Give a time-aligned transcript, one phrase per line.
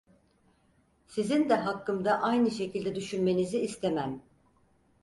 [1.07, 4.21] Sizin de hakkımda aynı şekilde düşünmenizi istemem…